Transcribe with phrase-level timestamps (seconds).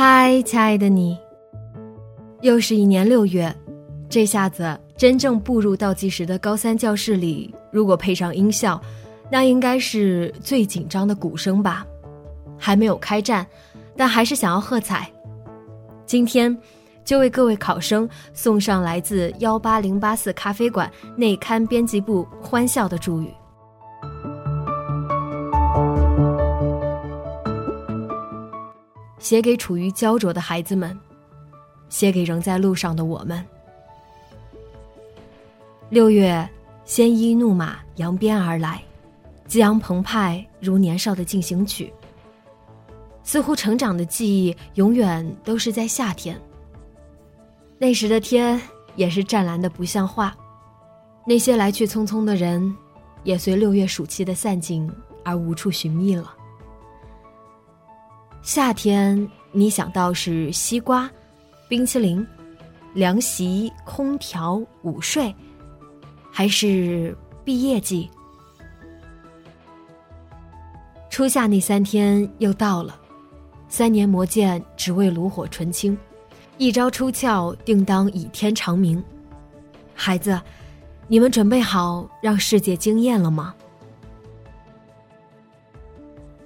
[0.00, 1.18] 嗨，亲爱的你，
[2.42, 3.52] 又是一年六月，
[4.08, 8.80] 这下子真正步入倒计时的高三教室里，如果配上音效，
[9.28, 11.84] 那应该是最紧张的鼓声吧。
[12.56, 13.44] 还没有开战，
[13.96, 15.10] 但还是想要喝彩。
[16.06, 16.56] 今天
[17.04, 23.28] 就为各位考生送上来自幺八零八四咖啡馆内刊编辑部欢笑的祝语。
[29.18, 30.98] 写给处于焦灼的孩子们，
[31.88, 33.44] 写给仍在路上的我们。
[35.90, 36.48] 六月，
[36.84, 38.82] 鲜衣怒马扬鞭而来，
[39.46, 41.92] 激昂澎湃如年少的进行曲。
[43.22, 46.40] 似乎成长的记忆永远都是在夏天。
[47.78, 48.60] 那时的天
[48.96, 50.36] 也是湛蓝的不像话，
[51.26, 52.74] 那些来去匆匆的人，
[53.24, 54.90] 也随六月暑气的散尽
[55.24, 56.34] 而无处寻觅了。
[58.48, 61.08] 夏天，你想到是西瓜、
[61.68, 62.26] 冰淇淋、
[62.94, 65.36] 凉席、空调、午睡，
[66.32, 67.14] 还是
[67.44, 68.08] 毕业季？
[71.10, 72.98] 初夏那三天又到了，
[73.68, 75.94] 三年磨剑只为炉火纯青，
[76.56, 79.04] 一朝出鞘定当倚天长鸣。
[79.94, 80.40] 孩子，
[81.06, 83.54] 你们准备好让世界惊艳了吗？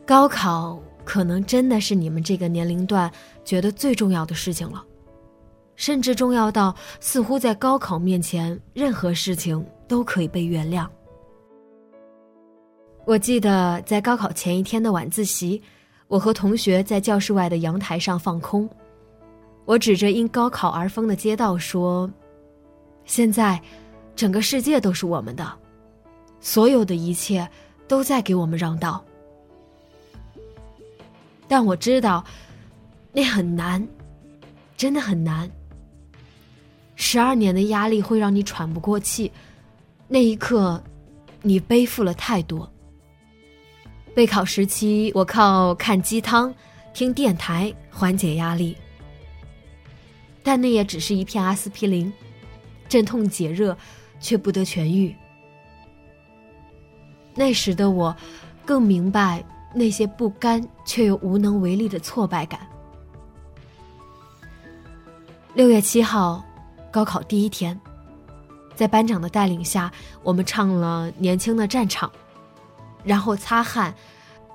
[0.04, 0.82] 高考。
[1.04, 3.10] 可能真的是你们这个年龄段
[3.44, 4.84] 觉得最重要的事情了，
[5.76, 10.86] 甚至重要到似乎在高考面前，任何事情都可以被原谅。
[13.04, 15.60] 我记得在高考前一天的晚自习，
[16.06, 18.68] 我和同学在教室外的阳台上放空，
[19.64, 22.08] 我指着因高考而封的街道说
[23.04, 23.60] ：“现在，
[24.14, 25.52] 整个世界都是我们的，
[26.38, 27.48] 所有的一切
[27.88, 29.04] 都在给我们让道。”
[31.52, 32.24] 但我知道，
[33.12, 33.86] 那很难，
[34.74, 35.50] 真的很难。
[36.96, 39.30] 十二年的压力会让你喘不过气，
[40.08, 40.82] 那一刻，
[41.42, 42.66] 你背负了太多。
[44.14, 46.54] 备考时期，我靠看鸡汤、
[46.94, 48.74] 听电台缓解压力，
[50.42, 52.10] 但那也只是一片阿司匹林，
[52.88, 53.76] 镇痛解热，
[54.18, 55.14] 却不得痊愈。
[57.34, 58.16] 那时的我，
[58.64, 59.44] 更明白。
[59.74, 62.60] 那些不甘却又无能为力的挫败感。
[65.54, 66.44] 六月七号，
[66.90, 67.78] 高考第一天，
[68.74, 72.08] 在班长的带领下，我们唱了《年轻的战场》，
[73.04, 73.94] 然后擦汗，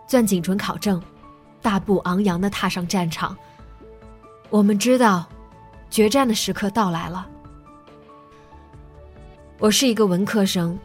[0.07, 1.01] 攥紧准考证，
[1.61, 3.37] 大步昂扬的踏上战场。
[4.49, 5.27] 我们知道，
[5.89, 7.27] 决战的时刻到来了。
[9.59, 10.77] 我是一个文科生，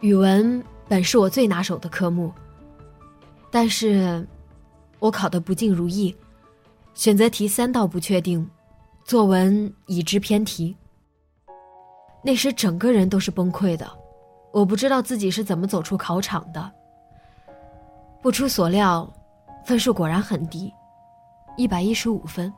[0.00, 2.32] 语文本是我最拿手的科目。
[3.58, 4.22] 但是，
[4.98, 6.14] 我考的不尽如意，
[6.92, 8.46] 选择题三道不确定，
[9.02, 10.76] 作文已知偏题。
[12.22, 13.90] 那时整个人都是崩溃的，
[14.52, 16.70] 我不知道自己是怎么走出考场的。
[18.20, 19.10] 不出所料，
[19.64, 20.70] 分数果然很低，
[21.56, 22.52] 一百一十五分。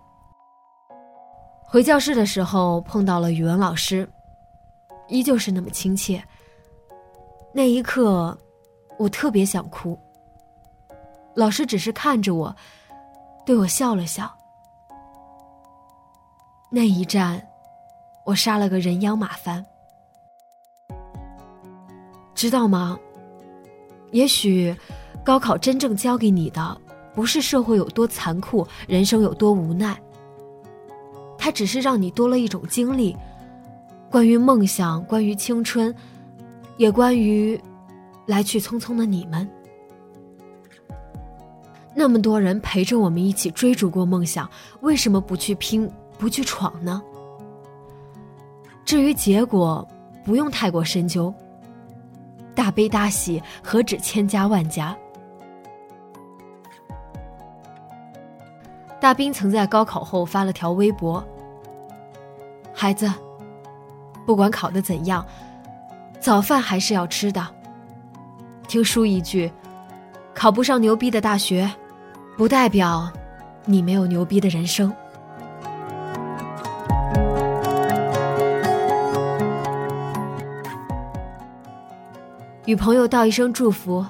[1.63, 4.11] 回教室的时候碰到了语文老师，
[5.07, 6.21] 依旧是那么亲切。
[7.55, 8.37] 那一刻，
[8.99, 9.97] 我特别想哭。
[11.39, 12.53] 老师只是看着我，
[13.47, 14.29] 对我笑了笑。
[16.69, 17.41] 那一战，
[18.25, 19.65] 我杀了个人仰马翻，
[22.35, 22.99] 知道吗？
[24.11, 24.77] 也许，
[25.25, 26.77] 高考真正教给你的，
[27.15, 29.97] 不是社会有多残酷，人生有多无奈。
[31.39, 33.17] 它只是让你多了一种经历，
[34.11, 35.95] 关于梦想，关于青春，
[36.79, 37.57] 也关于
[38.27, 39.49] 来去匆匆的你们。
[41.99, 44.49] 那么多人陪着我们一起追逐过梦想，
[44.83, 47.03] 为什么不去拼，不去闯呢？
[48.85, 49.85] 至于结果，
[50.25, 51.35] 不用太过深究。
[52.55, 54.97] 大悲大喜，何止千家万家？
[59.01, 61.27] 大兵曾在高考后发了条微博
[62.73, 63.13] ：“孩子，
[64.25, 65.27] 不管考得怎样，
[66.21, 67.45] 早饭还是要吃的。
[68.69, 69.51] 听叔一句，
[70.33, 71.69] 考不上牛逼的大学，
[72.39, 73.13] 不代表
[73.65, 74.95] 你没有牛逼的人生。”
[82.65, 84.07] 与朋友道一声祝福，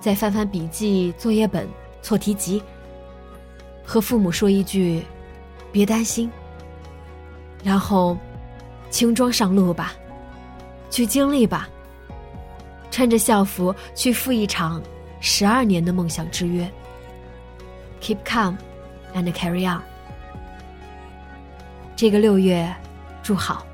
[0.00, 1.68] 再翻翻笔记、作业本、
[2.00, 2.62] 错题集，
[3.84, 5.02] 和父母说一句
[5.72, 6.30] “别担心”，
[7.64, 8.16] 然后
[8.88, 9.94] 轻装上路吧，
[10.90, 11.68] 去经历吧，
[12.88, 14.80] 穿着校服去赴一场
[15.18, 16.70] 十二年的梦想之约。
[17.99, 18.57] Keep calm
[19.15, 19.81] and carry on。
[21.95, 22.73] 这个六月，
[23.21, 23.65] 祝好。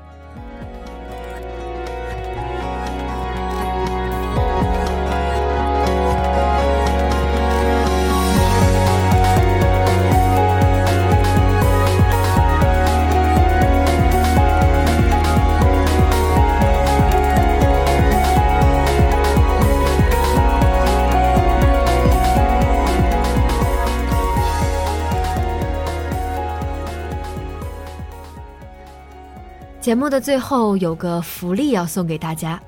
[29.85, 32.59] 节目的最后有个福利要送给大家，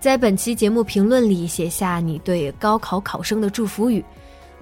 [0.00, 4.02] 在本期节目评论里写下你对高考考生的祝福语，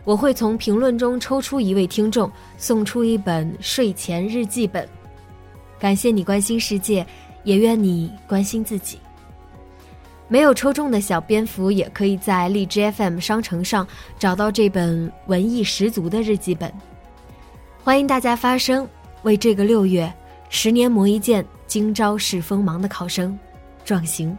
[0.02, 4.88] 我会从评论中抽出一位听众，送出一本睡前日记本。
[5.78, 7.06] 感谢你关心世界，
[7.44, 8.98] 也愿你关心自己。
[10.26, 13.86] 没有抽中的小蝙蝠也可以在荔枝 FM 商城上
[14.18, 16.72] 找到这本文艺十足的日记本。
[17.84, 18.84] 欢迎大家发声，
[19.22, 20.12] 为这个六月
[20.48, 21.44] 十年磨一剑。
[21.66, 23.38] 今朝是锋芒的考生，
[23.84, 24.36] 壮行。